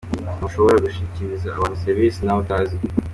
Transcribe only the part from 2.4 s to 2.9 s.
utazi.